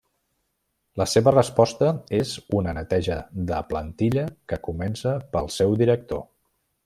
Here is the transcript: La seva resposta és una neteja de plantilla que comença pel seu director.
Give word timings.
La 1.01 1.05
seva 1.11 1.33
resposta 1.35 1.89
és 2.21 2.31
una 2.61 2.73
neteja 2.79 3.19
de 3.51 3.61
plantilla 3.73 4.25
que 4.53 4.61
comença 4.69 5.17
pel 5.37 5.53
seu 5.59 5.77
director. 5.85 6.27